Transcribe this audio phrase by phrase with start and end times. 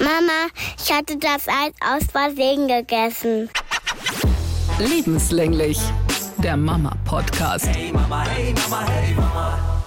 [0.00, 0.48] Mama,
[0.82, 3.50] ich hatte das Eis aus Versehen gegessen.
[4.78, 5.78] Lebenslänglich.
[6.38, 7.66] Der Mama-Podcast.
[7.66, 9.82] Hey Mama, hey Mama, hey Mama.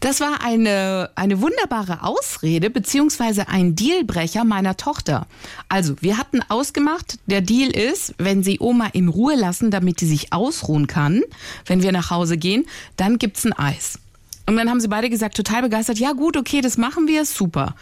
[0.00, 5.26] Das war eine, eine wunderbare Ausrede beziehungsweise ein Dealbrecher meiner Tochter.
[5.68, 10.08] Also, wir hatten ausgemacht, der Deal ist, wenn sie Oma in Ruhe lassen, damit sie
[10.08, 11.22] sich ausruhen kann,
[11.66, 12.64] wenn wir nach Hause gehen,
[12.96, 13.98] dann gibt's ein Eis.
[14.46, 17.74] Und dann haben sie beide gesagt, total begeistert, ja gut, okay, das machen wir, super.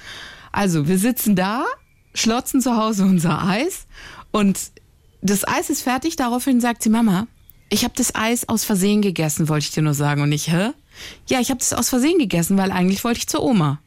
[0.57, 1.67] Also, wir sitzen da,
[2.15, 3.87] schlotzen zu Hause unser Eis
[4.33, 4.59] und
[5.21, 7.27] das Eis ist fertig, daraufhin sagt sie, Mama,
[7.69, 10.23] ich habe das Eis aus Versehen gegessen, wollte ich dir nur sagen.
[10.23, 10.71] Und ich, hä?
[11.29, 13.83] Ja, ich habe das aus Versehen gegessen, weil eigentlich wollte ich zur Oma.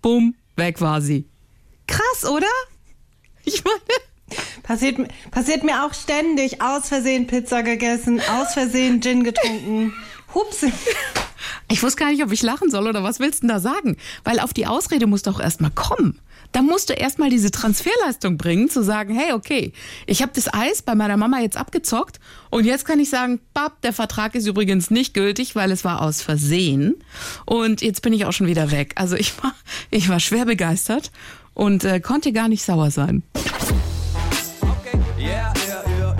[0.00, 1.28] Bumm, weg war sie.
[1.86, 2.46] Krass, oder?
[3.44, 4.40] Ich meine.
[4.62, 4.98] Passiert,
[5.30, 6.62] passiert mir auch ständig.
[6.62, 9.92] Aus Versehen Pizza gegessen, aus Versehen Gin getrunken.
[10.34, 10.64] Hups.
[11.68, 13.96] Ich wusste gar nicht, ob ich lachen soll oder was willst du denn da sagen?
[14.22, 16.20] Weil auf die Ausrede muss doch erstmal kommen.
[16.52, 19.72] Da musst du erstmal diese Transferleistung bringen, zu sagen, hey, okay,
[20.06, 23.80] ich habe das Eis bei meiner Mama jetzt abgezockt und jetzt kann ich sagen, bab,
[23.82, 26.94] der Vertrag ist übrigens nicht gültig, weil es war aus Versehen
[27.46, 28.92] und jetzt bin ich auch schon wieder weg.
[28.94, 29.54] Also ich war,
[29.90, 31.10] ich war schwer begeistert
[31.52, 33.24] und äh, konnte gar nicht sauer sein.
[33.34, 34.98] Okay.
[35.18, 36.16] Yeah, yeah, yeah,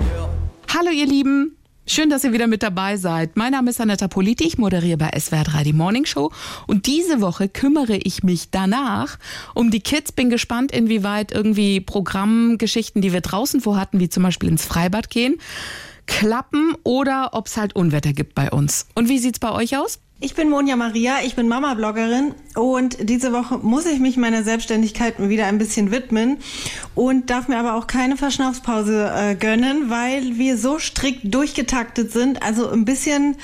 [0.75, 1.56] Hallo ihr Lieben,
[1.89, 3.37] Schön, dass ihr wieder mit dabei seid.
[3.37, 6.33] Mein Name ist Anetta Politi, ich moderiere bei SWR 3 die Morning Show
[6.67, 9.17] und diese Woche kümmere ich mich danach
[9.53, 10.11] um die Kids.
[10.11, 15.37] Bin gespannt, inwieweit irgendwie Programmgeschichten, die wir draußen vorhatten, wie zum Beispiel ins Freibad gehen,
[16.07, 18.87] klappen oder ob es halt Unwetter gibt bei uns.
[18.93, 19.99] Und wie sieht's bei euch aus?
[20.19, 25.19] Ich bin Monja Maria, ich bin Mama-Bloggerin und diese Woche muss ich mich meiner Selbstständigkeit
[25.19, 26.37] wieder ein bisschen widmen
[26.95, 32.41] und darf mir aber auch keine Verschnaufspause äh, gönnen, weil wir so strikt durchgetaktet sind.
[32.41, 33.35] Also ein bisschen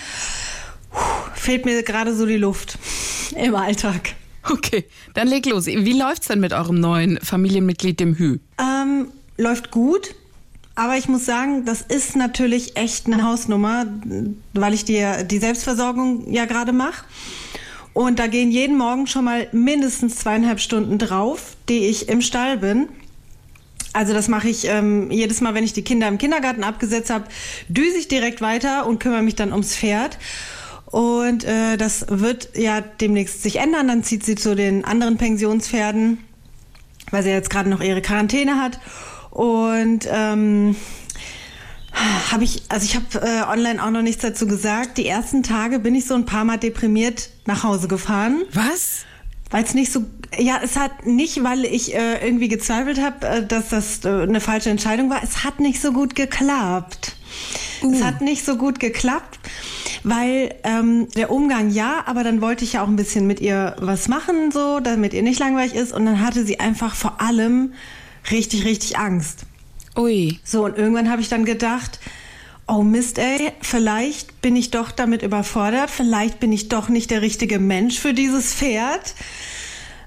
[0.89, 0.99] puh,
[1.35, 2.79] fehlt mir gerade so die Luft
[3.37, 4.15] im Alltag.
[4.49, 5.67] Okay, dann leg los.
[5.67, 8.39] Wie läuft's denn mit eurem neuen Familienmitglied, dem Hü?
[8.59, 10.15] Ähm, läuft gut.
[10.75, 13.85] Aber ich muss sagen, das ist natürlich echt eine Hausnummer,
[14.53, 17.05] weil ich dir die Selbstversorgung ja gerade mache.
[17.93, 22.57] Und da gehen jeden Morgen schon mal mindestens zweieinhalb Stunden drauf, die ich im Stall
[22.57, 22.89] bin.
[23.93, 27.25] Also das mache ich ähm, jedes Mal, wenn ich die Kinder im Kindergarten abgesetzt habe,
[27.67, 30.17] düse ich direkt weiter und kümmere mich dann ums Pferd.
[30.87, 33.87] Und äh, das wird ja demnächst sich ändern.
[33.87, 36.17] Dann zieht sie zu den anderen Pensionspferden,
[37.11, 38.79] weil sie jetzt gerade noch ihre Quarantäne hat.
[39.33, 40.75] Und ähm,
[42.31, 44.99] habe ich, also ich habe äh, online auch noch nichts dazu gesagt.
[44.99, 48.43] Die ersten Tage bin ich so ein paar Mal deprimiert nach Hause gefahren.
[48.53, 49.05] Was?
[49.49, 50.05] Weil es nicht so,
[50.37, 54.39] ja, es hat nicht, weil ich äh, irgendwie gezweifelt habe, äh, dass das äh, eine
[54.39, 55.23] falsche Entscheidung war.
[55.23, 57.15] Es hat nicht so gut geklappt.
[57.81, 57.91] Uh.
[57.91, 59.39] Es hat nicht so gut geklappt,
[60.03, 63.75] weil ähm, der Umgang ja, aber dann wollte ich ja auch ein bisschen mit ihr
[63.79, 65.91] was machen, so, damit ihr nicht langweilig ist.
[65.91, 67.73] Und dann hatte sie einfach vor allem
[68.31, 69.45] richtig, richtig Angst.
[69.95, 70.39] Ui.
[70.43, 71.99] So, und irgendwann habe ich dann gedacht,
[72.67, 77.21] oh Mist, ey, vielleicht bin ich doch damit überfordert, vielleicht bin ich doch nicht der
[77.21, 79.13] richtige Mensch für dieses Pferd.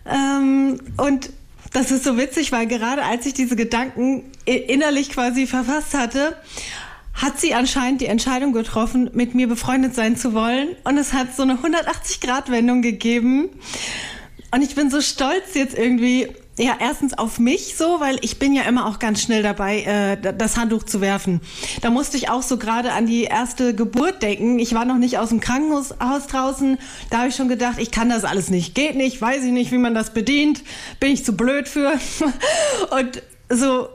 [0.06, 1.31] Ähm, und
[1.72, 6.37] das ist so witzig, weil gerade als ich diese Gedanken innerlich quasi verfasst hatte,
[7.12, 10.69] hat sie anscheinend die Entscheidung getroffen, mit mir befreundet sein zu wollen.
[10.84, 13.49] Und es hat so eine 180-Grad-Wendung gegeben.
[14.50, 16.28] Und ich bin so stolz jetzt irgendwie
[16.59, 20.34] ja, erstens auf mich so, weil ich bin ja immer auch ganz schnell dabei, äh,
[20.34, 21.43] das Handtuch zu werfen.
[21.83, 24.59] Da musste ich auch so gerade an die erste Geburt denken.
[24.59, 25.94] Ich war noch nicht aus dem Krankenhaus
[26.28, 26.78] draußen.
[27.11, 28.75] Da habe ich schon gedacht, ich kann das alles nicht.
[28.75, 30.62] Geht nicht, weiß ich nicht, wie man das bedient.
[30.99, 31.93] Bin ich zu blöd für.
[32.99, 33.88] Und so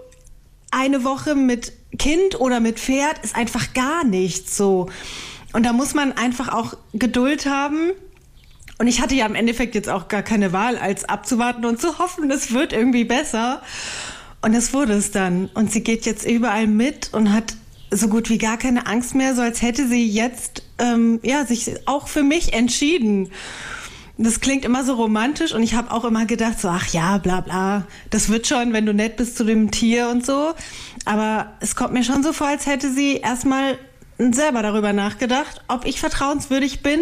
[0.69, 4.87] eine Woche mit Kind oder mit Pferd ist einfach gar nichts so.
[5.53, 7.91] Und da muss man einfach auch Geduld haben
[8.81, 11.99] und ich hatte ja im Endeffekt jetzt auch gar keine Wahl, als abzuwarten und zu
[11.99, 13.61] hoffen, es wird irgendwie besser.
[14.41, 15.51] Und es wurde es dann.
[15.53, 17.53] Und sie geht jetzt überall mit und hat
[17.91, 21.75] so gut wie gar keine Angst mehr, so als hätte sie jetzt ähm, ja sich
[21.85, 23.29] auch für mich entschieden.
[24.17, 27.41] Das klingt immer so romantisch und ich habe auch immer gedacht, so ach ja, bla
[27.41, 30.53] bla, das wird schon, wenn du nett bist zu dem Tier und so.
[31.05, 33.77] Aber es kommt mir schon so vor, als hätte sie erstmal
[34.33, 36.99] selber darüber nachgedacht, ob ich vertrauenswürdig bin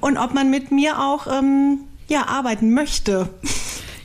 [0.00, 3.28] und ob man mit mir auch ähm, ja, arbeiten möchte.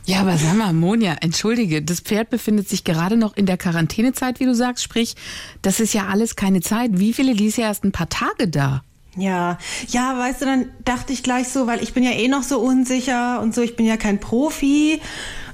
[0.06, 4.38] Ja, aber sag mal, Monja, entschuldige, das Pferd befindet sich gerade noch in der Quarantänezeit,
[4.38, 5.16] wie du sagst, sprich,
[5.62, 6.92] das ist ja alles keine Zeit.
[6.94, 8.84] Wie viele, ist ja erst ein paar Tage da.
[9.16, 9.58] Ja,
[9.88, 12.60] ja, weißt du, dann dachte ich gleich so, weil ich bin ja eh noch so
[12.60, 15.00] unsicher und so, ich bin ja kein Profi.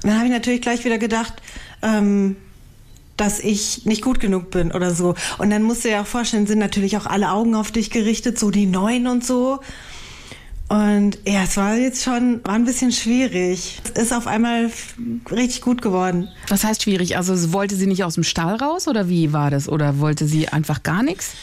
[0.03, 1.33] Und dann habe ich natürlich gleich wieder gedacht,
[1.81, 2.35] ähm,
[3.17, 5.15] dass ich nicht gut genug bin oder so.
[5.37, 8.39] Und dann musst du dir auch vorstellen, sind natürlich auch alle Augen auf dich gerichtet,
[8.39, 9.59] so die Neuen und so.
[10.69, 13.79] Und ja, es war jetzt schon, war ein bisschen schwierig.
[13.93, 14.71] Es ist auf einmal
[15.29, 16.29] richtig gut geworden.
[16.47, 17.17] Was heißt schwierig?
[17.17, 19.69] Also wollte sie nicht aus dem Stall raus oder wie war das?
[19.69, 21.33] Oder wollte sie einfach gar nichts?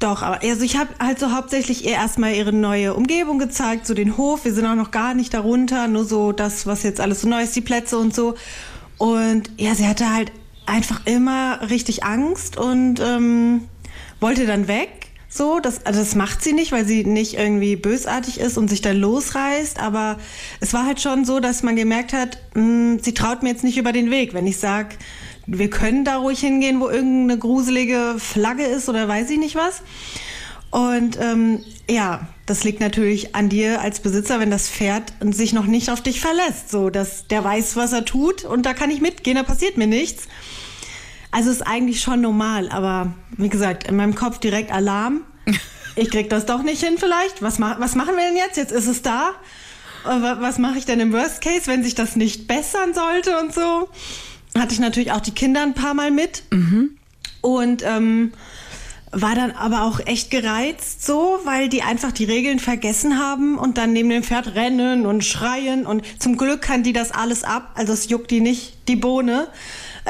[0.00, 3.92] Doch, aber also ich habe halt so hauptsächlich ihr erstmal ihre neue Umgebung gezeigt, so
[3.92, 4.44] den Hof.
[4.46, 7.42] Wir sind auch noch gar nicht darunter, nur so das, was jetzt alles so neu
[7.42, 8.34] ist, die Plätze und so.
[8.96, 10.32] Und ja, sie hatte halt
[10.70, 13.62] einfach immer richtig Angst und ähm,
[14.20, 14.88] wollte dann weg.
[15.28, 18.80] So, das, also das macht sie nicht, weil sie nicht irgendwie bösartig ist und sich
[18.80, 19.78] dann losreißt.
[19.78, 20.18] Aber
[20.60, 23.62] es war halt schon so, dass man gemerkt hat, mh, hm, sie traut mir jetzt
[23.62, 24.34] nicht über den Weg.
[24.34, 24.96] Wenn ich sag,
[25.46, 29.82] wir können da ruhig hingehen, wo irgendeine gruselige Flagge ist oder weiß ich nicht was.
[30.70, 35.66] Und ähm, ja, das liegt natürlich an dir als Besitzer, wenn das Pferd sich noch
[35.66, 39.00] nicht auf dich verlässt, so dass der weiß, was er tut und da kann ich
[39.00, 40.28] mitgehen, da passiert mir nichts.
[41.30, 45.22] Also ist eigentlich schon normal, aber wie gesagt, in meinem Kopf direkt Alarm.
[45.96, 47.42] Ich krieg das doch nicht hin vielleicht.
[47.42, 48.56] Was, ma was machen wir denn jetzt?
[48.56, 49.32] Jetzt ist es da.
[50.04, 53.88] Was mache ich denn im Worst Case, wenn sich das nicht bessern sollte und so?
[54.58, 56.44] Hatte ich natürlich auch die Kinder ein paar Mal mit.
[56.50, 56.96] Mhm.
[57.42, 58.32] Und ähm,
[59.12, 63.76] war dann aber auch echt gereizt so, weil die einfach die Regeln vergessen haben und
[63.76, 67.72] dann neben dem Pferd rennen und schreien und zum Glück kann die das alles ab,
[67.74, 69.48] also es juckt die nicht die Bohne.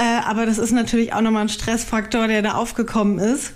[0.00, 3.52] Äh, aber das ist natürlich auch nochmal ein Stressfaktor, der da aufgekommen ist.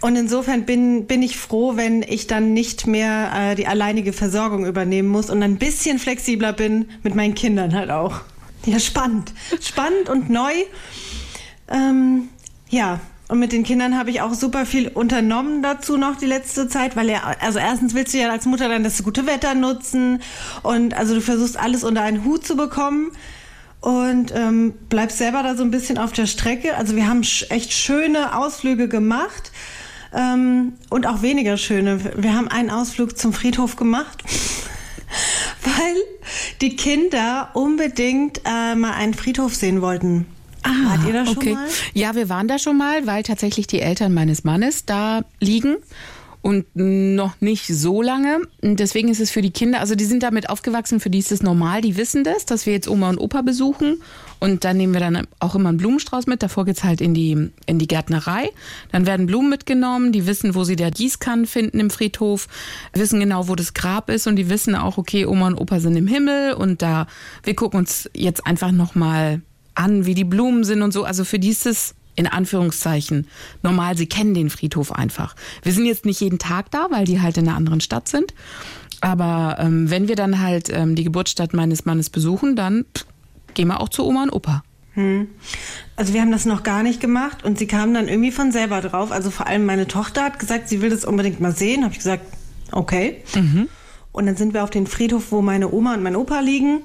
[0.00, 4.66] Und insofern bin, bin ich froh, wenn ich dann nicht mehr äh, die alleinige Versorgung
[4.66, 8.22] übernehmen muss und ein bisschen flexibler bin mit meinen Kindern halt auch.
[8.66, 9.32] Ja, spannend.
[9.60, 10.52] Spannend und neu.
[11.68, 12.30] Ähm,
[12.68, 12.98] ja,
[13.28, 16.96] und mit den Kindern habe ich auch super viel unternommen dazu noch die letzte Zeit,
[16.96, 20.20] weil er, also erstens willst du ja als Mutter dann das gute Wetter nutzen
[20.64, 23.12] und also du versuchst alles unter einen Hut zu bekommen
[23.84, 26.74] und ähm, bleibst selber da so ein bisschen auf der Strecke.
[26.76, 27.20] Also wir haben
[27.50, 29.52] echt schöne Ausflüge gemacht
[30.14, 32.00] ähm, und auch weniger schöne.
[32.16, 34.24] Wir haben einen Ausflug zum Friedhof gemacht.
[35.62, 35.96] weil
[36.62, 40.26] die Kinder unbedingt äh, mal einen Friedhof sehen wollten.
[40.62, 41.52] Ah, Wart ihr da schon okay.
[41.52, 41.68] mal?
[41.92, 45.76] Ja, wir waren da schon mal, weil tatsächlich die Eltern meines Mannes da liegen
[46.44, 48.42] und noch nicht so lange.
[48.60, 51.42] Deswegen ist es für die Kinder, also die sind damit aufgewachsen, für die ist es
[51.42, 54.02] normal, die wissen das, dass wir jetzt Oma und Opa besuchen
[54.40, 56.42] und dann nehmen wir dann auch immer einen Blumenstrauß mit.
[56.42, 58.50] Davor geht's halt in die, in die Gärtnerei.
[58.92, 62.46] Dann werden Blumen mitgenommen, die wissen, wo sie der Gießkannen finden im Friedhof,
[62.92, 65.96] wissen genau, wo das Grab ist und die wissen auch, okay, Oma und Opa sind
[65.96, 67.06] im Himmel und da,
[67.42, 69.40] wir gucken uns jetzt einfach nochmal
[69.74, 71.04] an, wie die Blumen sind und so.
[71.04, 73.26] Also für die ist es in Anführungszeichen
[73.62, 73.96] normal.
[73.96, 75.34] Sie kennen den Friedhof einfach.
[75.62, 78.34] Wir sind jetzt nicht jeden Tag da, weil die halt in einer anderen Stadt sind.
[79.00, 83.04] Aber ähm, wenn wir dann halt ähm, die Geburtsstadt meines Mannes besuchen, dann pff,
[83.54, 84.62] gehen wir auch zu Oma und Opa.
[84.94, 85.28] Hm.
[85.96, 88.80] Also wir haben das noch gar nicht gemacht und sie kamen dann irgendwie von selber
[88.80, 89.10] drauf.
[89.10, 91.82] Also vor allem meine Tochter hat gesagt, sie will das unbedingt mal sehen.
[91.82, 92.24] Habe ich gesagt,
[92.72, 93.22] okay.
[93.34, 93.68] Mhm.
[94.12, 96.82] Und dann sind wir auf den Friedhof, wo meine Oma und mein Opa liegen.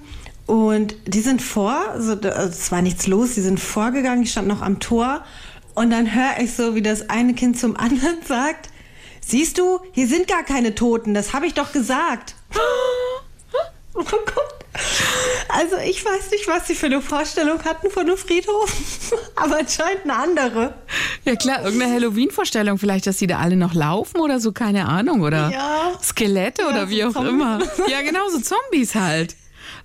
[0.50, 4.64] Und die sind vor, also, es war nichts los, die sind vorgegangen, ich stand noch
[4.64, 5.24] am Tor.
[5.76, 8.70] Und dann höre ich so, wie das eine Kind zum anderen sagt,
[9.22, 12.34] siehst du, hier sind gar keine Toten, das habe ich doch gesagt.
[13.96, 14.54] Oh Gott.
[15.50, 18.72] Also ich weiß nicht, was sie für eine Vorstellung hatten von einem Friedhof,
[19.36, 20.76] aber anscheinend eine andere.
[21.26, 25.22] Ja klar, irgendeine Halloween-Vorstellung vielleicht, dass sie da alle noch laufen oder so, keine Ahnung,
[25.22, 26.00] oder ja.
[26.02, 27.32] Skelette ja, oder wie auch Zombies.
[27.34, 27.60] immer.
[27.90, 29.36] Ja, genau, so Zombies halt.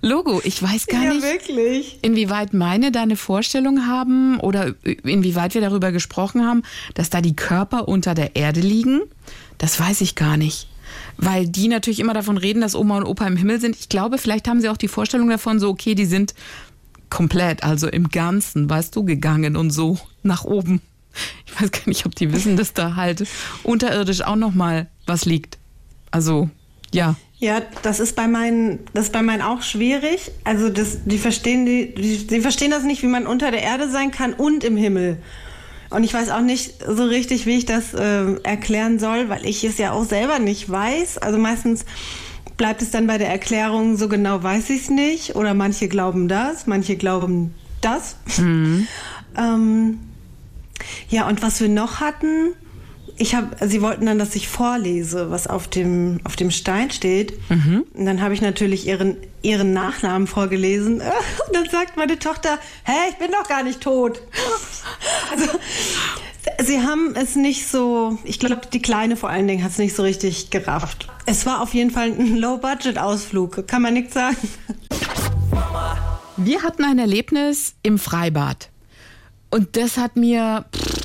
[0.05, 1.97] Logo, ich weiß gar ja, nicht, wirklich.
[2.03, 6.61] inwieweit meine da eine Vorstellung haben oder inwieweit wir darüber gesprochen haben,
[6.93, 9.01] dass da die Körper unter der Erde liegen.
[9.57, 10.67] Das weiß ich gar nicht.
[11.17, 13.75] Weil die natürlich immer davon reden, dass Oma und Opa im Himmel sind.
[13.75, 16.35] Ich glaube, vielleicht haben sie auch die Vorstellung davon, so, okay, die sind
[17.09, 20.81] komplett, also im Ganzen, weißt du, gegangen und so nach oben.
[21.47, 23.25] Ich weiß gar nicht, ob die wissen, dass da halt
[23.63, 25.57] unterirdisch auch nochmal was liegt.
[26.11, 26.51] Also,
[26.93, 27.15] ja.
[27.37, 30.31] Ja, das ist bei meinen, das ist bei meinen auch schwierig.
[30.43, 33.89] Also das, die verstehen die, die, die verstehen das nicht, wie man unter der Erde
[33.89, 35.17] sein kann und im Himmel.
[35.89, 39.63] Und ich weiß auch nicht so richtig, wie ich das äh, erklären soll, weil ich
[39.63, 41.17] es ja auch selber nicht weiß.
[41.17, 41.85] Also meistens
[42.57, 45.35] bleibt es dann bei der Erklärung, so genau weiß ich es nicht.
[45.35, 48.15] Oder manche glauben das, manche glauben das.
[48.37, 48.87] Mhm.
[49.37, 49.99] ähm,
[51.09, 52.53] ja, und was wir noch hatten,
[53.17, 57.33] ich habe, sie wollten dann, dass ich vorlese, was auf dem, auf dem Stein steht.
[57.49, 57.85] Mhm.
[57.93, 60.95] Und dann habe ich natürlich ihren, ihren Nachnamen vorgelesen.
[61.47, 64.21] Und dann sagt meine Tochter, hä, ich bin doch gar nicht tot.
[65.31, 65.49] Also,
[66.63, 69.95] sie haben es nicht so, ich glaube, die Kleine vor allen Dingen hat es nicht
[69.95, 71.07] so richtig gerafft.
[71.25, 74.37] Es war auf jeden Fall ein Low-Budget-Ausflug, kann man nichts sagen.
[76.37, 78.69] Wir hatten ein Erlebnis im Freibad.
[79.49, 81.04] Und das hat mir, pff,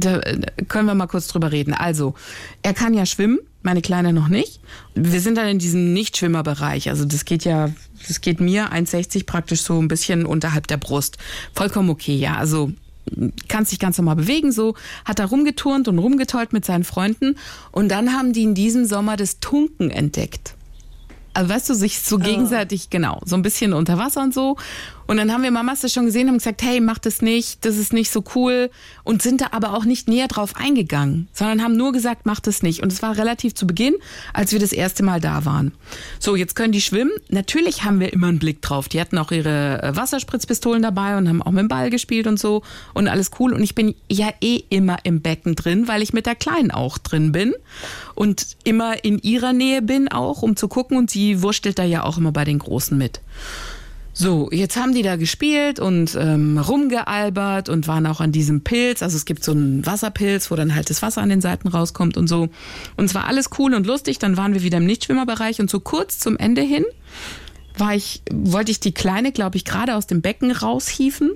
[0.00, 0.20] da
[0.68, 1.74] können wir mal kurz drüber reden.
[1.74, 2.14] Also,
[2.62, 4.60] er kann ja schwimmen meine Kleine noch nicht.
[4.94, 6.88] Wir sind dann in diesem Nichtschwimmerbereich.
[6.88, 7.70] Also das geht ja,
[8.08, 11.18] das geht mir 1,60 praktisch so ein bisschen unterhalb der Brust.
[11.54, 12.36] Vollkommen okay, ja.
[12.36, 12.72] Also
[13.48, 17.36] kann sich ganz normal bewegen, so hat er rumgeturnt und rumgetollt mit seinen Freunden
[17.72, 20.54] und dann haben die in diesem Sommer das Tunken entdeckt.
[21.32, 22.88] Also weißt du, sich so gegenseitig, oh.
[22.90, 24.56] genau, so ein bisschen unter Wasser und so.
[25.10, 27.78] Und dann haben wir Mamas das schon gesehen und gesagt, hey, mach das nicht, das
[27.78, 28.70] ist nicht so cool.
[29.02, 32.62] Und sind da aber auch nicht näher drauf eingegangen, sondern haben nur gesagt, mach das
[32.62, 32.80] nicht.
[32.80, 33.96] Und es war relativ zu Beginn,
[34.32, 35.72] als wir das erste Mal da waren.
[36.20, 37.10] So, jetzt können die schwimmen.
[37.28, 38.88] Natürlich haben wir immer einen Blick drauf.
[38.88, 42.38] Die hatten auch ihre äh, Wasserspritzpistolen dabei und haben auch mit dem Ball gespielt und
[42.38, 42.62] so
[42.94, 43.52] und alles cool.
[43.52, 46.98] Und ich bin ja eh immer im Becken drin, weil ich mit der Kleinen auch
[46.98, 47.52] drin bin
[48.14, 50.96] und immer in ihrer Nähe bin auch, um zu gucken.
[50.96, 53.20] Und sie wurstelt da ja auch immer bei den Großen mit.
[54.20, 59.02] So, jetzt haben die da gespielt und ähm, rumgealbert und waren auch an diesem Pilz.
[59.02, 62.18] Also es gibt so einen Wasserpilz, wo dann halt das Wasser an den Seiten rauskommt
[62.18, 62.50] und so.
[62.98, 64.18] Und es war alles cool und lustig.
[64.18, 66.84] Dann waren wir wieder im Nichtschwimmerbereich und so kurz zum Ende hin
[67.78, 71.30] war ich, wollte ich die Kleine, glaube ich, gerade aus dem Becken raushieven.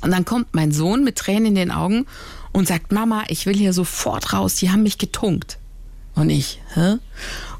[0.00, 2.06] Und dann kommt mein Sohn mit Tränen in den Augen
[2.52, 5.58] und sagt, Mama, ich will hier sofort raus, die haben mich getunkt.
[6.14, 6.96] Und ich, hä?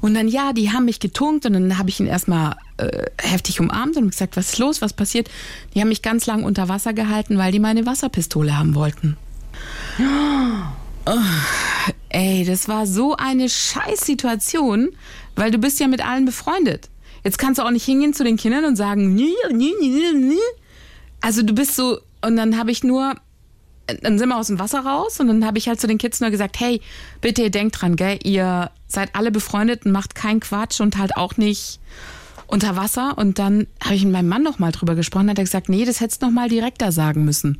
[0.01, 3.59] Und dann, ja, die haben mich getunkt und dann habe ich ihn erstmal äh, heftig
[3.59, 5.29] umarmt und gesagt, was ist los, was passiert?
[5.73, 9.17] Die haben mich ganz lang unter Wasser gehalten, weil die meine Wasserpistole haben wollten.
[11.05, 11.11] Oh,
[12.09, 14.89] ey, das war so eine Scheißsituation,
[15.35, 16.89] weil du bist ja mit allen befreundet.
[17.23, 20.37] Jetzt kannst du auch nicht hingehen zu den Kindern und sagen, nie, nie, nie, nie.
[21.21, 23.15] also du bist so, und dann habe ich nur
[24.01, 26.19] dann sind wir aus dem Wasser raus und dann habe ich halt zu den Kids
[26.21, 26.81] nur gesagt, hey,
[27.19, 31.17] bitte ihr denkt dran, gell, ihr seid alle befreundet und macht keinen Quatsch und halt
[31.17, 31.79] auch nicht
[32.47, 33.17] unter Wasser.
[33.17, 35.85] Und dann habe ich mit meinem Mann noch mal drüber gesprochen, hat er gesagt, nee,
[35.85, 37.57] das hättest du noch mal direkter sagen müssen.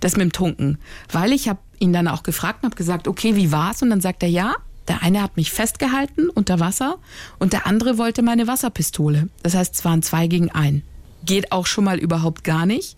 [0.00, 0.78] Das mit dem Tunken.
[1.12, 3.82] Weil ich habe ihn dann auch gefragt und habe gesagt, okay, wie war's?
[3.82, 4.54] Und dann sagt er, ja,
[4.88, 6.98] der eine hat mich festgehalten unter Wasser
[7.38, 9.28] und der andere wollte meine Wasserpistole.
[9.42, 10.82] Das heißt, es waren zwei gegen ein.
[11.24, 12.96] Geht auch schon mal überhaupt gar nicht.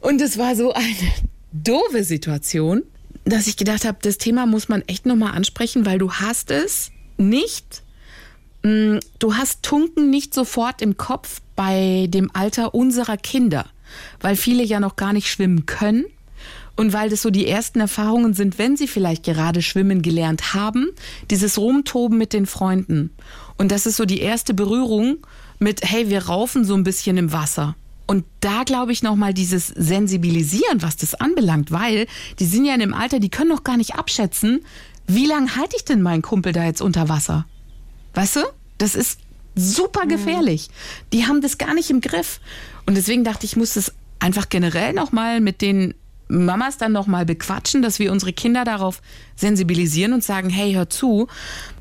[0.00, 1.12] Und es war so eine
[1.52, 2.82] doofe Situation,
[3.24, 6.90] dass ich gedacht habe, das Thema muss man echt nochmal ansprechen, weil du hast es
[7.18, 7.82] nicht,
[8.62, 13.66] mm, du hast Tunken nicht sofort im Kopf bei dem Alter unserer Kinder,
[14.20, 16.06] weil viele ja noch gar nicht schwimmen können.
[16.76, 20.88] Und weil das so die ersten Erfahrungen sind, wenn sie vielleicht gerade schwimmen gelernt haben,
[21.30, 23.10] dieses Rumtoben mit den Freunden.
[23.58, 25.18] Und das ist so die erste Berührung
[25.58, 27.76] mit, hey, wir raufen so ein bisschen im Wasser.
[28.10, 32.08] Und da glaube ich nochmal dieses Sensibilisieren, was das anbelangt, weil
[32.40, 34.64] die sind ja in dem Alter, die können noch gar nicht abschätzen,
[35.06, 37.46] wie lange halte ich denn meinen Kumpel da jetzt unter Wasser?
[38.14, 38.40] Weißt du?
[38.78, 39.20] Das ist
[39.54, 40.70] super gefährlich.
[41.12, 42.40] Die haben das gar nicht im Griff.
[42.84, 45.94] Und deswegen dachte ich, ich muss das einfach generell nochmal mit den
[46.26, 49.02] Mamas dann nochmal bequatschen, dass wir unsere Kinder darauf
[49.36, 51.28] sensibilisieren und sagen, hey, hör zu,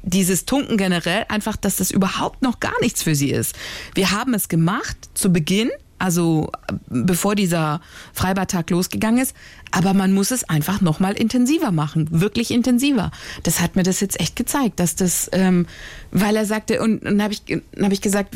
[0.03, 3.55] dieses Tunken generell einfach, dass das überhaupt noch gar nichts für sie ist.
[3.95, 6.51] Wir haben es gemacht zu Beginn, also
[6.87, 7.81] bevor dieser
[8.13, 9.35] Freibadtag losgegangen ist.
[9.71, 13.11] Aber man muss es einfach nochmal intensiver machen, wirklich intensiver.
[13.43, 15.67] Das hat mir das jetzt echt gezeigt, dass das, ähm,
[16.11, 17.43] weil er sagte, und dann habe ich,
[17.79, 18.35] hab ich gesagt,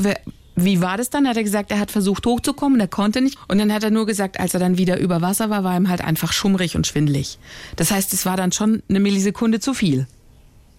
[0.55, 1.27] wie war das dann?
[1.27, 3.37] Hat er gesagt, er hat versucht hochzukommen, er konnte nicht.
[3.47, 5.89] Und dann hat er nur gesagt, als er dann wieder über Wasser war, war ihm
[5.89, 7.39] halt einfach schummrig und schwindlig.
[7.75, 10.07] Das heißt, es war dann schon eine Millisekunde zu viel.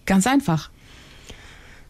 [0.06, 0.70] Ganz einfach.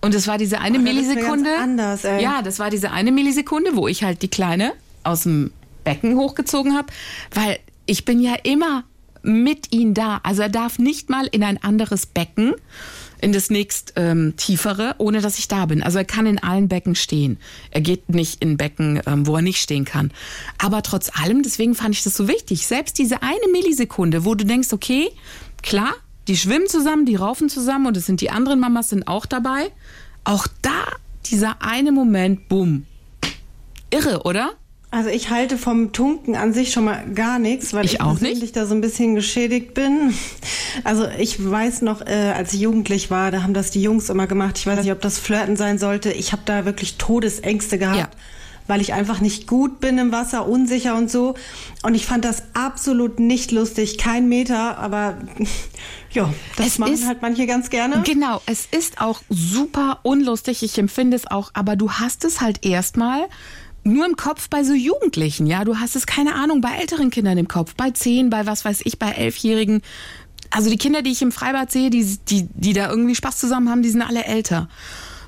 [0.01, 1.51] Und es war diese eine oh, Millisekunde.
[1.59, 2.23] Anders, ey.
[2.23, 4.73] Ja, das war diese eine Millisekunde, wo ich halt die Kleine
[5.05, 5.53] aus dem
[5.85, 6.89] Becken hochgezogen habe,
[7.33, 8.85] weil ich bin ja immer
[9.23, 10.21] mit ihm da.
[10.23, 12.55] Also er darf nicht mal in ein anderes Becken,
[13.21, 15.83] in das nächst ähm, tiefere, ohne dass ich da bin.
[15.83, 17.39] Also er kann in allen Becken stehen.
[17.71, 20.13] Er geht nicht in Becken, ähm, wo er nicht stehen kann.
[20.59, 24.45] Aber trotz allem, deswegen fand ich das so wichtig, selbst diese eine Millisekunde, wo du
[24.45, 25.11] denkst, okay,
[25.63, 25.95] klar,
[26.29, 29.71] die schwimmen zusammen, die raufen zusammen und es sind die anderen Mamas sind auch dabei.
[30.25, 30.85] Auch da
[31.27, 32.87] dieser eine Moment, bumm.
[33.91, 34.53] Irre, oder?
[34.95, 38.41] Also ich halte vom Tunken an sich schon mal gar nichts, weil ich, ich persönlich
[38.41, 38.57] nicht.
[38.57, 40.15] da so ein bisschen geschädigt bin.
[40.85, 44.29] Also ich weiß noch, äh, als ich jugendlich war, da haben das die Jungs immer
[44.29, 44.57] gemacht.
[44.57, 46.13] Ich weiß nicht, ob das Flirten sein sollte.
[46.13, 47.99] Ich habe da wirklich Todesängste gehabt.
[47.99, 48.09] Ja
[48.67, 51.35] weil ich einfach nicht gut bin im Wasser, unsicher und so.
[51.83, 55.19] Und ich fand das absolut nicht lustig, kein Meter, aber
[56.13, 58.03] ja, das es machen ist, halt manche ganz gerne.
[58.05, 62.65] Genau, es ist auch super unlustig, ich empfinde es auch, aber du hast es halt
[62.65, 63.27] erstmal
[63.85, 65.65] nur im Kopf bei so Jugendlichen, ja.
[65.65, 68.83] Du hast es, keine Ahnung, bei älteren Kindern im Kopf, bei zehn, bei was weiß
[68.85, 69.83] ich, bei elfjährigen.
[70.51, 73.69] Also die Kinder, die ich im Freibad sehe, die, die, die da irgendwie Spaß zusammen
[73.69, 74.69] haben, die sind alle älter.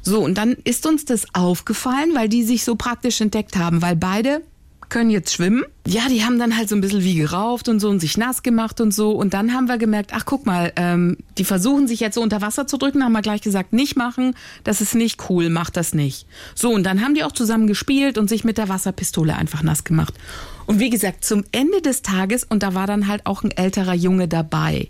[0.02, 3.96] So, und dann ist uns das aufgefallen, weil die sich so praktisch entdeckt haben, weil
[3.96, 4.42] beide
[4.88, 5.64] können jetzt schwimmen.
[5.87, 8.43] Ja, die haben dann halt so ein bisschen wie gerauft und so und sich nass
[8.43, 9.12] gemacht und so.
[9.12, 12.40] Und dann haben wir gemerkt, ach guck mal, ähm, die versuchen sich jetzt so unter
[12.40, 15.95] Wasser zu drücken, haben wir gleich gesagt, nicht machen, das ist nicht cool, macht das
[15.95, 16.26] nicht.
[16.55, 19.85] So, und dann haben die auch zusammen gespielt und sich mit der Wasserpistole einfach nass
[19.85, 20.14] gemacht.
[20.66, 23.95] Und wie gesagt, zum Ende des Tages, und da war dann halt auch ein älterer
[23.95, 24.88] Junge dabei.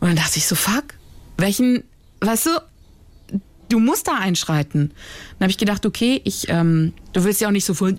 [0.00, 0.84] Und dann dachte ich so, fuck,
[1.36, 1.84] welchen,
[2.20, 2.50] weißt du,
[3.70, 4.92] du musst da einschreiten.
[5.38, 7.96] Dann habe ich gedacht, okay, ich, ähm, du willst ja auch nicht so von,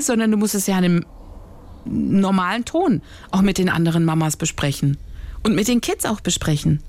[0.00, 1.06] sondern du musst es ja in einem
[1.84, 4.96] normalen Ton auch mit den anderen Mamas besprechen
[5.42, 6.80] und mit den Kids auch besprechen.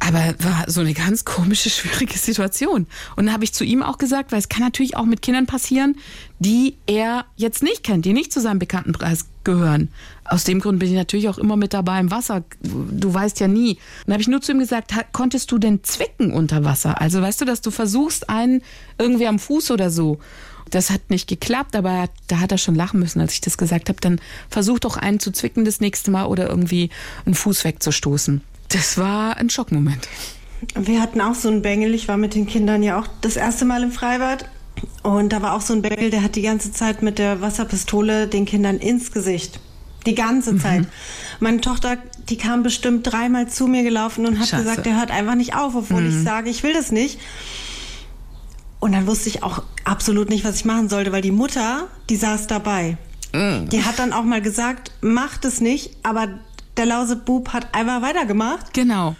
[0.00, 2.86] Aber war so eine ganz komische, schwierige Situation.
[3.16, 5.46] Und dann habe ich zu ihm auch gesagt, weil es kann natürlich auch mit Kindern
[5.46, 5.96] passieren,
[6.38, 9.90] die er jetzt nicht kennt, die nicht zu seinem Bekanntenkreis gehören.
[10.24, 12.44] Aus dem Grund bin ich natürlich auch immer mit dabei im Wasser.
[12.62, 13.78] Du weißt ja nie.
[14.06, 17.00] Dann habe ich nur zu ihm gesagt, konntest du denn zwicken unter Wasser?
[17.00, 18.62] Also weißt du, dass du versuchst, einen
[18.98, 20.18] irgendwie am Fuß oder so.
[20.70, 23.88] Das hat nicht geklappt, aber da hat er schon lachen müssen, als ich das gesagt
[23.88, 24.00] habe.
[24.00, 24.20] Dann
[24.50, 26.90] versuch doch einen zu zwicken das nächste Mal oder irgendwie
[27.24, 28.42] einen Fuß wegzustoßen.
[28.68, 30.08] Das war ein Schockmoment.
[30.74, 31.94] Wir hatten auch so einen Bengel.
[31.94, 34.44] Ich war mit den Kindern ja auch das erste Mal im Freibad.
[35.02, 38.28] Und da war auch so ein Bengel, der hat die ganze Zeit mit der Wasserpistole
[38.28, 39.60] den Kindern ins Gesicht.
[40.06, 40.60] Die ganze mhm.
[40.60, 40.86] Zeit.
[41.40, 41.98] Meine Tochter,
[42.28, 44.62] die kam bestimmt dreimal zu mir gelaufen und hat Scheiße.
[44.62, 46.08] gesagt, der hört einfach nicht auf, obwohl mhm.
[46.08, 47.18] ich sage, ich will das nicht.
[48.80, 52.16] Und dann wusste ich auch absolut nicht, was ich machen sollte, weil die Mutter, die
[52.16, 52.96] saß dabei.
[53.32, 53.68] Mhm.
[53.70, 56.28] Die hat dann auch mal gesagt, mach das nicht, aber
[56.76, 58.72] der lause Bub hat einfach weitergemacht.
[58.72, 59.16] Genau.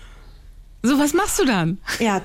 [0.82, 1.78] So, was machst du dann?
[1.98, 2.22] Ja.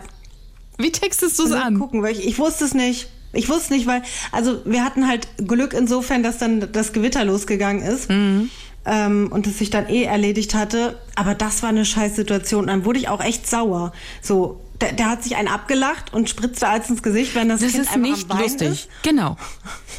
[0.77, 1.79] Wie textest du es an?
[1.79, 3.09] Gucken, weil ich, ich wusste es nicht.
[3.31, 7.81] Ich wusste nicht, weil, also wir hatten halt Glück insofern, dass dann das Gewitter losgegangen
[7.81, 8.09] ist.
[8.09, 8.49] Mhm.
[8.85, 10.99] Ähm, und es sich dann eh erledigt hatte.
[11.15, 12.67] Aber das war eine scheiß Situation.
[12.67, 13.91] Dann wurde ich auch echt sauer.
[14.21, 17.71] So, der, der, hat sich einen abgelacht und spritzte als ins Gesicht, wenn das, das
[17.71, 18.69] Kind ist nicht lustig.
[18.69, 18.89] Ist.
[19.03, 19.37] Genau.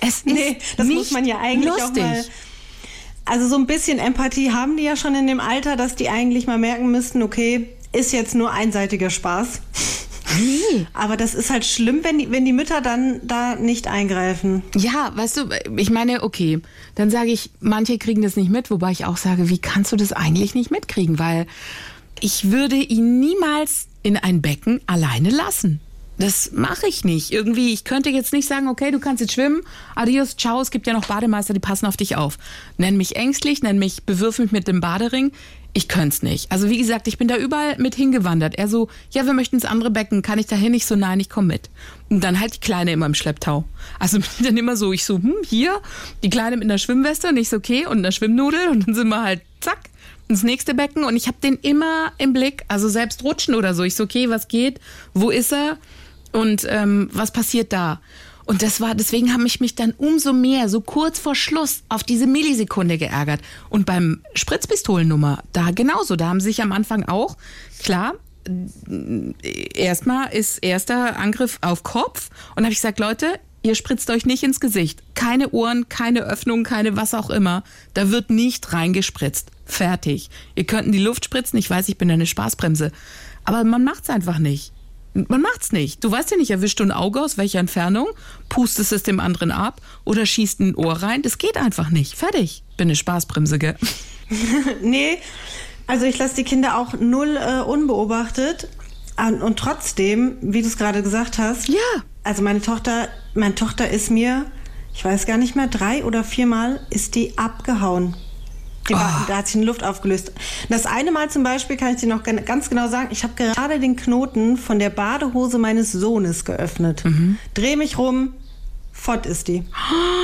[0.00, 2.02] Es ist nee, das muss man ja eigentlich lustig.
[2.02, 2.24] auch mal
[3.24, 6.46] also so ein bisschen Empathie haben die ja schon in dem Alter, dass die eigentlich
[6.46, 9.62] mal merken müssten, okay, ist jetzt nur einseitiger Spaß.
[10.38, 10.86] Nee.
[10.92, 14.62] Aber das ist halt schlimm, wenn die, wenn die Mütter dann da nicht eingreifen.
[14.76, 16.60] Ja, weißt du, ich meine, okay,
[16.96, 19.96] dann sage ich, manche kriegen das nicht mit, wobei ich auch sage, wie kannst du
[19.96, 21.18] das eigentlich nicht mitkriegen?
[21.18, 21.46] Weil
[22.20, 25.80] ich würde ihn niemals in ein Becken alleine lassen.
[26.16, 27.32] Das mache ich nicht.
[27.32, 29.62] Irgendwie, ich könnte jetzt nicht sagen, okay, du kannst jetzt schwimmen,
[29.96, 32.38] adios, ciao, es gibt ja noch Bademeister, die passen auf dich auf.
[32.76, 35.32] Nenn mich ängstlich, nenn mich, bewirf mich mit dem Badering.
[35.76, 36.52] Ich könnte es nicht.
[36.52, 38.54] Also wie gesagt, ich bin da überall mit hingewandert.
[38.54, 40.72] Er so, ja, wir möchten ins andere Becken, kann ich da hin?
[40.72, 41.68] Ich so, nein, ich komme mit.
[42.10, 43.64] Und dann halt die Kleine immer im Schlepptau.
[43.98, 45.80] Also dann immer so, ich so, hm, hier,
[46.22, 49.08] die Kleine mit einer Schwimmweste und ich so, okay, und einer Schwimmnudel und dann sind
[49.08, 49.90] wir halt, zack,
[50.28, 53.82] ins nächste Becken und ich habe den immer im Blick, also selbst rutschen oder so.
[53.82, 54.80] Ich so, okay, was geht?
[55.12, 55.78] Wo ist er?
[56.32, 58.00] Und ähm, was passiert da?
[58.46, 62.02] Und das war, deswegen habe ich mich dann umso mehr, so kurz vor Schluss, auf
[62.02, 63.40] diese Millisekunde geärgert.
[63.70, 67.36] Und beim Spritzpistolennummer, da genauso, da haben sich am Anfang auch,
[67.82, 68.14] klar,
[69.74, 72.28] erstmal ist erster Angriff auf Kopf.
[72.54, 75.02] Und habe ich gesagt, Leute, ihr spritzt euch nicht ins Gesicht.
[75.14, 77.64] Keine Ohren, keine Öffnung, keine was auch immer.
[77.94, 79.50] Da wird nicht reingespritzt.
[79.64, 80.28] Fertig.
[80.54, 81.58] Ihr könnt in die Luft spritzen.
[81.58, 82.92] Ich weiß, ich bin eine Spaßbremse.
[83.44, 84.72] Aber man macht's einfach nicht.
[85.14, 86.02] Man macht's nicht.
[86.02, 88.08] Du weißt ja nicht, erwischst du ein Auge aus welcher Entfernung,
[88.48, 91.22] pustest es dem anderen ab oder schießt ein Ohr rein.
[91.22, 92.16] Das geht einfach nicht.
[92.16, 92.64] Fertig.
[92.76, 93.76] Bin eine Spaßbremse, gell?
[94.82, 95.18] nee,
[95.86, 98.68] also ich lasse die Kinder auch null äh, unbeobachtet.
[99.16, 101.76] Und trotzdem, wie du es gerade gesagt hast, ja.
[102.24, 104.46] Also meine Tochter, meine Tochter ist mir,
[104.92, 108.16] ich weiß gar nicht mehr, drei oder viermal ist die abgehauen.
[108.90, 108.96] Oh.
[109.28, 110.32] Da hat sich eine Luft aufgelöst.
[110.68, 113.80] Das eine Mal zum Beispiel kann ich dir noch ganz genau sagen, ich habe gerade
[113.80, 117.04] den Knoten von der Badehose meines Sohnes geöffnet.
[117.04, 117.38] Mhm.
[117.54, 118.34] Dreh mich rum,
[118.92, 119.64] fort ist die.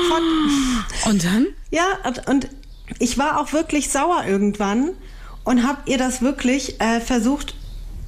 [0.08, 0.22] Fort.
[1.06, 1.46] Und dann?
[1.70, 1.84] Ja,
[2.26, 2.48] und
[2.98, 4.90] ich war auch wirklich sauer irgendwann
[5.44, 7.54] und habe ihr das wirklich äh, versucht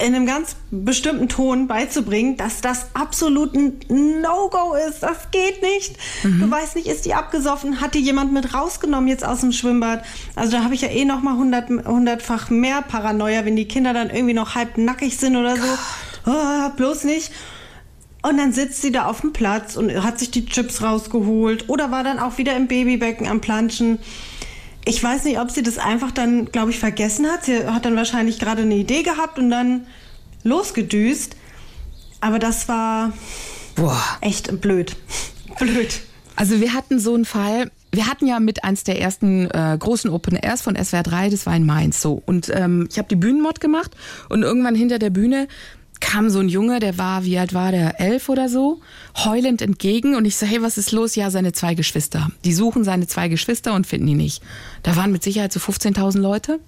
[0.02, 5.02] in einem ganz bestimmten Ton beizubringen, dass das absolut ein No-Go ist.
[5.02, 5.96] Das geht nicht.
[6.24, 6.40] Mhm.
[6.40, 7.80] Du weißt nicht, ist die abgesoffen?
[7.80, 10.04] Hat die jemand mit rausgenommen jetzt aus dem Schwimmbad?
[10.34, 13.94] Also da habe ich ja eh noch mal hundert, hundertfach mehr Paranoia, wenn die Kinder
[13.94, 15.68] dann irgendwie noch halb nackig sind oder so.
[16.26, 17.32] Oh, bloß nicht.
[18.22, 21.90] Und dann sitzt sie da auf dem Platz und hat sich die Chips rausgeholt oder
[21.90, 23.98] war dann auch wieder im Babybecken am Planschen.
[24.84, 27.44] Ich weiß nicht, ob sie das einfach dann, glaube ich, vergessen hat.
[27.44, 29.86] Sie hat dann wahrscheinlich gerade eine Idee gehabt und dann
[30.42, 31.36] losgedüst.
[32.20, 33.12] Aber das war
[33.76, 34.02] Boah.
[34.20, 34.96] echt blöd.
[35.58, 36.00] blöd.
[36.34, 40.10] Also wir hatten so einen Fall, wir hatten ja mit eins der ersten äh, großen
[40.10, 42.22] Open Airs von SWR 3, das war in Mainz so.
[42.24, 43.94] Und ähm, ich habe die Bühnenmod gemacht
[44.30, 45.46] und irgendwann hinter der Bühne
[46.02, 47.98] kam so ein Junge, der war, wie alt war der?
[48.00, 48.80] Elf oder so,
[49.24, 51.14] heulend entgegen und ich so, hey, was ist los?
[51.14, 52.28] Ja, seine zwei Geschwister.
[52.44, 54.42] Die suchen seine zwei Geschwister und finden die nicht.
[54.82, 56.60] Da waren mit Sicherheit so 15.000 Leute.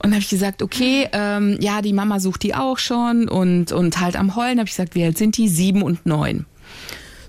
[0.00, 3.98] Und habe ich gesagt, okay, ähm, ja, die Mama sucht die auch schon und, und
[3.98, 4.60] halt am Heulen.
[4.60, 5.48] Habe ich gesagt, wie alt sind die?
[5.48, 6.46] Sieben und neun.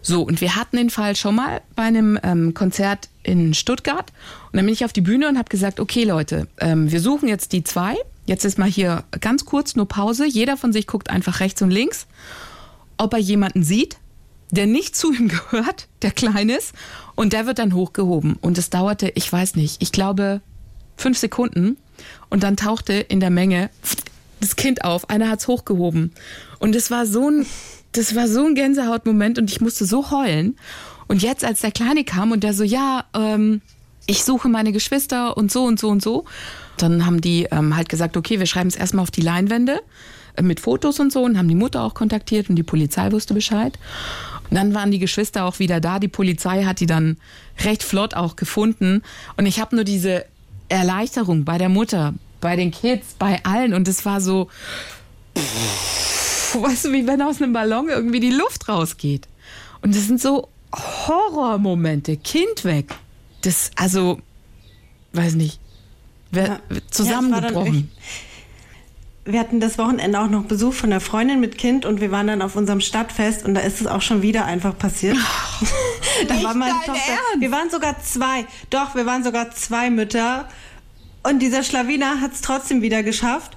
[0.03, 4.11] So, und wir hatten den Fall schon mal bei einem ähm, Konzert in Stuttgart.
[4.51, 7.27] Und dann bin ich auf die Bühne und habe gesagt, okay Leute, ähm, wir suchen
[7.27, 7.95] jetzt die zwei.
[8.29, 10.27] Jetzt ist mal hier ganz kurz nur Pause.
[10.27, 12.05] Jeder von sich guckt einfach rechts und links,
[12.95, 13.97] ob er jemanden sieht,
[14.51, 16.73] der nicht zu ihm gehört, der klein ist.
[17.15, 18.35] Und der wird dann hochgehoben.
[18.39, 20.41] Und es dauerte, ich weiß nicht, ich glaube
[20.95, 21.77] fünf Sekunden.
[22.29, 23.71] Und dann tauchte in der Menge
[24.41, 25.09] das Kind auf.
[25.09, 26.11] Einer hat's hochgehoben.
[26.59, 27.47] Und es war so ein,
[27.93, 30.55] das war so ein Gänsehautmoment und ich musste so heulen.
[31.07, 33.61] Und jetzt, als der Kleine kam und der so, ja, ähm,
[34.05, 36.25] ich suche meine Geschwister und so und so und so,
[36.81, 39.81] dann haben die ähm, halt gesagt, okay, wir schreiben es erstmal auf die Leinwände
[40.35, 43.33] äh, mit Fotos und so und haben die Mutter auch kontaktiert und die Polizei wusste
[43.33, 43.77] Bescheid.
[44.49, 45.99] Und dann waren die Geschwister auch wieder da.
[45.99, 47.17] Die Polizei hat die dann
[47.63, 49.03] recht flott auch gefunden.
[49.37, 50.25] Und ich habe nur diese
[50.69, 53.73] Erleichterung bei der Mutter, bei den Kids, bei allen.
[53.73, 54.49] Und es war so,
[55.37, 59.27] pff, weißt du, wie wenn aus einem Ballon irgendwie die Luft rausgeht.
[59.81, 62.17] Und das sind so Horrormomente.
[62.17, 62.95] Kind weg.
[63.41, 64.19] Das, also,
[65.13, 65.59] weiß nicht,
[66.31, 67.91] wer, zusammengebrochen.
[67.93, 72.11] Ja, wir hatten das Wochenende auch noch Besuch von der Freundin mit Kind und wir
[72.11, 75.17] waren dann auf unserem Stadtfest und da ist es auch schon wieder einfach passiert.
[76.27, 76.93] da war meine Tochter.
[76.93, 77.39] Ernst?
[77.39, 78.45] Wir waren sogar zwei.
[78.69, 80.47] Doch, wir waren sogar zwei Mütter.
[81.21, 83.55] Und dieser Schlawiner hat es trotzdem wieder geschafft.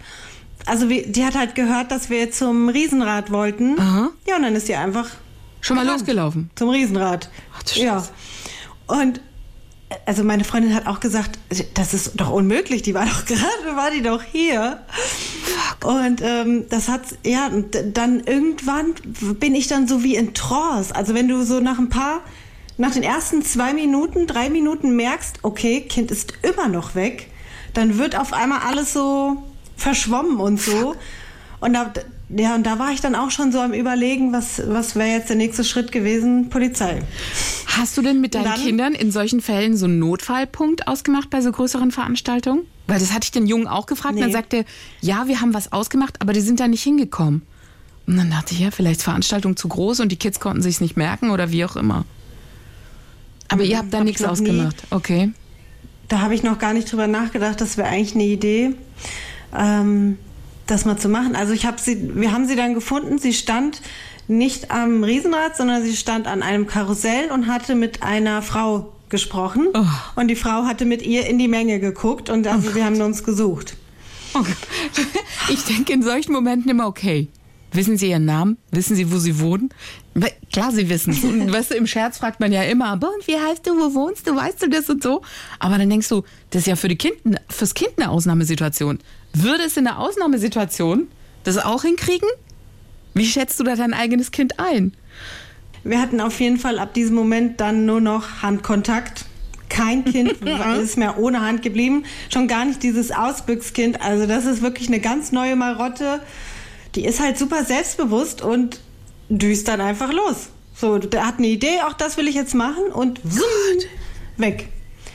[0.67, 3.81] Also wie, die hat halt gehört, dass wir zum Riesenrad wollten.
[3.81, 4.11] Aha.
[4.27, 5.09] Ja, und dann ist die einfach
[5.61, 6.51] schon mal losgelaufen.
[6.55, 7.31] Zum Riesenrad.
[7.57, 8.05] Ach, du ja.
[8.87, 9.21] Und
[10.07, 11.39] also meine Freundin hat auch gesagt,
[11.75, 14.81] das ist doch unmöglich, die war doch gerade, war die doch hier.
[15.85, 17.51] Und ähm, das hat, ja,
[17.93, 18.95] dann irgendwann
[19.39, 20.95] bin ich dann so wie in Trance.
[20.95, 22.21] Also wenn du so nach ein paar,
[22.79, 27.29] nach den ersten zwei Minuten, drei Minuten merkst, okay, Kind ist immer noch weg,
[27.75, 29.43] dann wird auf einmal alles so
[29.77, 30.95] verschwommen und so.
[31.61, 31.93] Und da,
[32.29, 35.29] ja, und da war ich dann auch schon so am Überlegen, was, was wäre jetzt
[35.29, 36.49] der nächste Schritt gewesen?
[36.49, 37.03] Polizei.
[37.67, 41.41] Hast du denn mit deinen Dann- Kindern in solchen Fällen so einen Notfallpunkt ausgemacht bei
[41.41, 42.63] so größeren Veranstaltungen?
[42.87, 44.15] Weil das hatte ich den Jungen auch gefragt.
[44.15, 44.27] Und Nee.
[44.27, 44.65] er sagte,
[45.01, 47.43] ja, wir haben was ausgemacht, aber die sind da nicht hingekommen.
[48.07, 50.81] Und dann dachte ich, ja, vielleicht ist Veranstaltung zu groß und die Kids konnten sich's
[50.81, 52.05] nicht merken oder wie auch immer.
[53.49, 54.49] Aber ihr habt da hab nichts ich noch nie.
[54.51, 54.77] ausgemacht.
[54.91, 55.31] Okay.
[56.09, 57.61] Da habe ich noch gar nicht drüber nachgedacht.
[57.61, 58.75] Das wäre eigentlich eine Idee,
[59.57, 60.19] ähm,
[60.67, 61.37] das mal zu machen.
[61.37, 63.19] Also ich habe sie, wir haben sie dann gefunden.
[63.19, 63.81] Sie stand
[64.29, 69.69] nicht am Riesenrad, sondern sie stand an einem Karussell und hatte mit einer Frau gesprochen.
[69.75, 69.85] Oh.
[70.17, 73.25] Und die Frau hatte mit ihr in die Menge geguckt und also wir haben uns
[73.25, 73.77] gesucht.
[74.35, 74.55] okay.
[75.51, 77.29] Ich denke in solchen Momenten immer, okay.
[77.75, 78.59] Wissen Sie Ihren Namen?
[78.71, 79.71] Wissen Sie, wo Sie wohnen?
[80.53, 81.25] Klar, Sie wissen es.
[81.25, 83.95] Und weißt du, im Scherz fragt man ja immer, aber und wie heißt du, wo
[83.95, 85.23] wohnst du, weißt du das und so?
[85.59, 87.17] Aber dann denkst du, das ist ja für die kind,
[87.49, 88.99] fürs Kind eine Ausnahmesituation.
[89.33, 91.09] Würde es in einer Ausnahmesituation
[91.45, 92.29] das auch hinkriegen?
[93.15, 94.95] Wie schätzt du da dein eigenes Kind ein?
[95.85, 99.25] Wir hatten auf jeden Fall ab diesem Moment dann nur noch Handkontakt.
[99.69, 100.33] Kein Kind
[100.83, 102.05] ist mehr ohne Hand geblieben.
[102.33, 104.01] Schon gar nicht dieses Ausbüchskind.
[104.01, 106.21] Also das ist wirklich eine ganz neue Marotte.
[106.95, 108.81] Die ist halt super selbstbewusst und
[109.29, 110.51] düst dann einfach los.
[110.75, 113.21] So, der hat eine Idee, auch das will ich jetzt machen und
[114.37, 114.69] weg.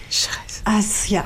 [0.09, 0.61] Scheiße.
[0.63, 1.25] Also ja,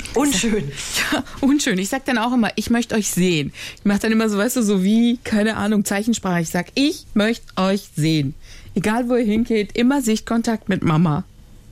[0.14, 0.70] unschön.
[1.12, 1.78] Ja, unschön.
[1.78, 3.52] Ich sag dann auch immer, ich möchte euch sehen.
[3.76, 6.40] Ich mache dann immer so, weißt du, so wie, keine Ahnung, Zeichensprache.
[6.40, 8.34] Ich sag, ich möchte euch sehen.
[8.74, 11.24] Egal wo ihr hingeht, immer Sichtkontakt mit Mama.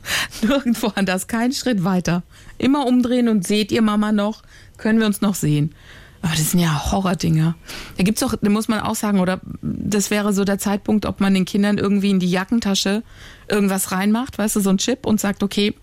[0.43, 2.23] Nirgendwo anders, keinen Schritt weiter.
[2.59, 4.43] Immer umdrehen und seht ihr Mama noch?
[4.77, 5.75] Können wir uns noch sehen?
[6.23, 7.55] Aber das sind ja Horrordinger.
[7.97, 11.33] Da gibt's auch, muss man auch sagen, oder das wäre so der Zeitpunkt, ob man
[11.33, 13.03] den Kindern irgendwie in die Jackentasche
[13.49, 15.75] irgendwas reinmacht, weißt du, so ein Chip und sagt, okay,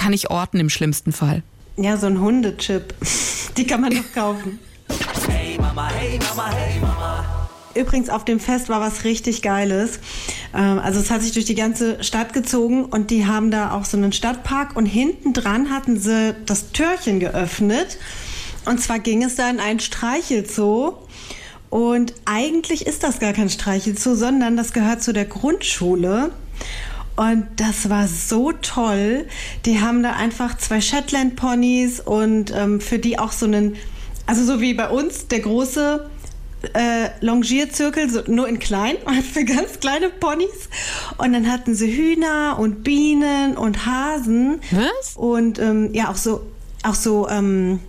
[0.00, 1.42] kann ich orten im schlimmsten Fall.
[1.76, 2.94] Ja, so ein Hundechip.
[3.58, 4.58] Die kann man doch kaufen.
[7.74, 10.00] Übrigens, auf dem Fest war was richtig Geiles.
[10.54, 13.84] Ähm, Also es hat sich durch die ganze Stadt gezogen und die haben da auch
[13.84, 17.98] so einen Stadtpark und hinten dran hatten sie das Türchen geöffnet.
[18.64, 20.94] Und zwar ging es da in einen Streichelzoo.
[21.68, 26.32] Und eigentlich ist das gar kein Streichelzoo, sondern das gehört zu der Grundschule.
[27.20, 29.26] Und das war so toll.
[29.66, 33.76] Die haben da einfach zwei Shetland-Ponys und ähm, für die auch so einen,
[34.24, 36.08] also so wie bei uns, der große
[36.72, 38.96] äh, Longierzirkel, so, nur in klein,
[39.34, 40.70] für ganz kleine Ponys.
[41.18, 44.62] Und dann hatten sie Hühner und Bienen und Hasen.
[44.70, 45.14] Was?
[45.14, 46.40] Und ähm, ja, auch so,
[46.84, 47.80] auch so, ähm,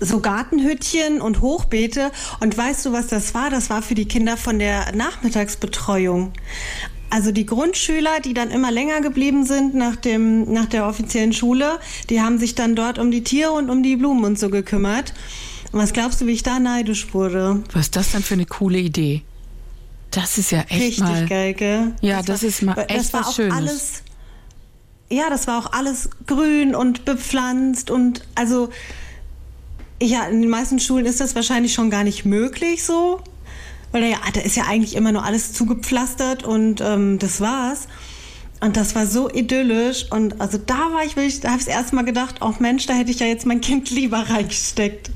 [0.00, 2.10] so Gartenhüttchen und Hochbeete.
[2.40, 3.50] Und weißt du, was das war?
[3.50, 6.32] Das war für die Kinder von der Nachmittagsbetreuung.
[7.08, 11.78] Also die Grundschüler, die dann immer länger geblieben sind nach dem nach der offiziellen Schule,
[12.10, 15.12] die haben sich dann dort um die Tiere und um die Blumen und so gekümmert.
[15.72, 17.62] Und was glaubst du, wie ich da neidisch wurde?
[17.72, 19.22] Was ist das denn für eine coole Idee?
[20.10, 21.26] Das ist ja echt Richtig mal.
[21.26, 21.94] geil, gell?
[22.00, 23.54] Ja, das ist mal das echt war was auch Schönes.
[23.56, 24.02] Alles,
[25.10, 28.70] ja, das war auch alles grün und bepflanzt und also
[30.02, 33.20] ja, in den meisten Schulen ist das wahrscheinlich schon gar nicht möglich so,
[33.92, 37.88] weil da ja, da ist ja eigentlich immer nur alles zugepflastert und ähm, das war's.
[38.60, 41.92] Und das war so idyllisch und also da war ich wirklich, da habe ich erst
[41.92, 45.10] mal gedacht, oh Mensch, da hätte ich ja jetzt mein Kind lieber reingesteckt.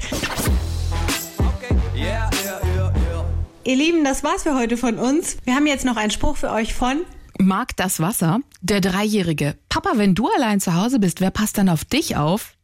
[3.65, 5.37] Ihr Lieben, das war's für heute von uns.
[5.45, 6.99] Wir haben jetzt noch einen Spruch für euch von
[7.41, 8.41] Mag das Wasser?
[8.61, 9.57] Der Dreijährige.
[9.71, 12.55] Papa, wenn du allein zu Hause bist, wer passt dann auf dich auf?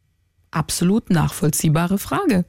[0.51, 2.45] Absolut nachvollziehbare Frage.